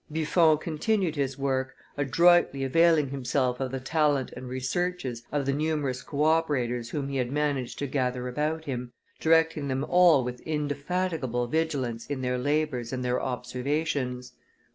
Buffon 0.09 0.57
continued 0.57 1.15
his 1.15 1.37
work, 1.37 1.75
adroitly 1.95 2.63
availing 2.63 3.09
himself 3.09 3.59
of 3.59 3.69
the 3.69 3.79
talent 3.79 4.31
and 4.31 4.49
researches 4.49 5.21
of 5.31 5.45
the 5.45 5.53
numerous 5.53 6.01
co 6.01 6.23
operators 6.23 6.89
whom 6.89 7.07
he 7.07 7.17
had 7.17 7.31
managed 7.31 7.77
to 7.77 7.85
gather 7.85 8.27
about 8.27 8.65
him, 8.65 8.93
directing 9.19 9.67
them 9.67 9.83
all 9.87 10.23
with 10.23 10.41
indefatigable 10.41 11.45
vigilance 11.45 12.07
in 12.07 12.21
their 12.23 12.39
labors 12.39 12.91
and 12.91 13.05
their 13.05 13.21
observations. 13.21 14.33